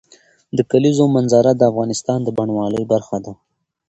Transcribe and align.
د 0.57 0.59
کلیزو 0.71 1.05
منظره 1.15 1.51
د 1.55 1.61
افغانستان 1.71 2.19
د 2.23 2.29
بڼوالۍ 2.37 2.83
برخه 2.93 3.17
ده. 3.25 3.33